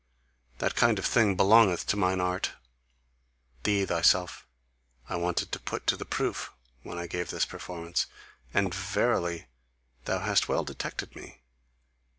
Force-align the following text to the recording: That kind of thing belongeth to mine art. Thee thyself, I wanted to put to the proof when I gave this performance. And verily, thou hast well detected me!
That 0.57 0.73
kind 0.75 0.97
of 0.97 1.05
thing 1.05 1.35
belongeth 1.35 1.85
to 1.85 1.95
mine 1.95 2.19
art. 2.19 2.53
Thee 3.61 3.85
thyself, 3.85 4.47
I 5.07 5.15
wanted 5.15 5.51
to 5.51 5.59
put 5.59 5.85
to 5.85 5.95
the 5.95 6.05
proof 6.05 6.49
when 6.81 6.97
I 6.97 7.05
gave 7.05 7.29
this 7.29 7.45
performance. 7.45 8.07
And 8.51 8.73
verily, 8.73 9.45
thou 10.05 10.17
hast 10.21 10.49
well 10.49 10.63
detected 10.63 11.15
me! 11.15 11.43